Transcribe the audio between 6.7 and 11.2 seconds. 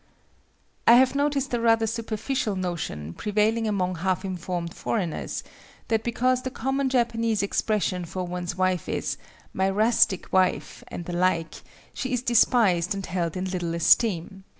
Japanese expression for one's wife is "my rustic wife" and the